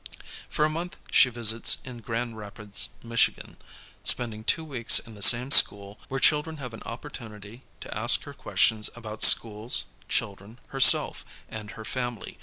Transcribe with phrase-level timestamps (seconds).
[0.49, 3.29] For a month she visits in Grand Rapids, Mich.,
[4.03, 8.33] spending 2 weeks in the same school where children have an opportunity to ask her
[8.33, 12.37] questions about schools, children, herself, and her familv.